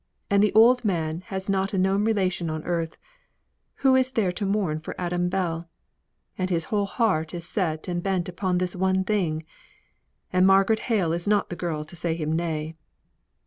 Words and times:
And 0.31 0.41
the 0.41 0.51
old 0.55 0.83
man 0.83 1.21
has 1.27 1.47
not 1.47 1.75
a 1.75 1.77
known 1.77 2.03
relation 2.05 2.49
on 2.49 2.63
earth; 2.63 2.97
'who 3.75 3.95
is 3.95 4.09
there 4.09 4.31
to 4.31 4.47
mourn 4.47 4.79
for 4.79 4.99
Adam 4.99 5.29
Bell?' 5.29 5.69
and 6.39 6.49
his 6.49 6.63
whole 6.73 6.87
heart 6.87 7.35
is 7.35 7.47
set 7.47 7.87
and 7.87 8.01
bent 8.01 8.27
upon 8.27 8.57
this 8.57 8.75
one 8.75 9.03
thing, 9.03 9.45
and 10.33 10.47
Margaret 10.47 10.79
Hale 10.89 11.13
is 11.13 11.27
not 11.27 11.51
the 11.51 11.55
girl 11.55 11.83
to 11.83 11.95
say 11.95 12.15
him 12.15 12.35
nay. 12.35 12.73